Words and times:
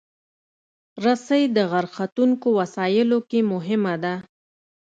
رسۍ 1.03 1.43
د 1.55 1.57
غر 1.71 1.85
ختونکو 1.95 2.47
وسایلو 2.59 3.19
کې 3.29 3.39
مهمه 3.53 3.95
ده. 4.03 4.15